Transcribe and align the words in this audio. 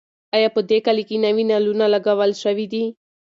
ایا 0.35 0.49
په 0.55 0.61
دې 0.69 0.77
کلي 0.85 1.03
کې 1.09 1.17
نوي 1.25 1.43
نلونه 1.51 1.85
لګول 1.93 2.31
شوي 2.43 2.65
دي؟ 2.73 2.83